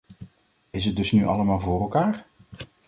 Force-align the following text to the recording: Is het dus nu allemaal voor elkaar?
Is 0.69 0.85
het 0.85 0.95
dus 0.95 1.11
nu 1.11 1.25
allemaal 1.25 1.59
voor 1.59 1.81
elkaar? 1.81 2.25